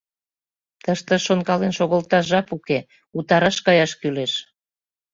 Тыште 0.83 1.15
шонкален 1.25 1.71
шогылташ 1.77 2.25
жап 2.31 2.47
уке, 2.55 2.79
утараш 3.17 3.57
каяш 3.65 3.91
кӱлеш. 3.99 4.33